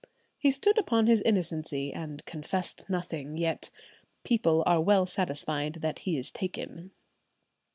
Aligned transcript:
He 0.39 0.49
stood 0.49 0.79
upon 0.79 1.05
his 1.05 1.21
innocency, 1.21 1.93
and 1.93 2.25
confessed 2.25 2.89
nothing, 2.89 3.37
yet 3.37 3.69
"people 4.23 4.63
are 4.65 4.81
well 4.81 5.05
satisfied 5.05 5.73
that 5.75 5.99
he 5.99 6.17
is 6.17 6.31
taken." 6.31 6.89